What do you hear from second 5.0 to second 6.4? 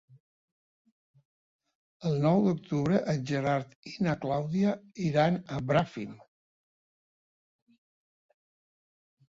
iran a Bràfim.